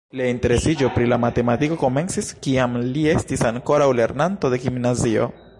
[0.19, 5.35] Lia interesiĝo pri la matematiko komencis kiam li estis ankoraŭ lernanto de gimnazio.